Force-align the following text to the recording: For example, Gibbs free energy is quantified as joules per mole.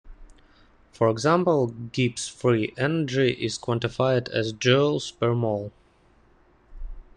For 0.93 1.09
example, 1.11 1.67
Gibbs 1.67 2.27
free 2.27 2.73
energy 2.75 3.33
is 3.33 3.59
quantified 3.59 4.29
as 4.31 4.51
joules 4.51 5.15
per 5.19 5.35
mole. 5.35 5.71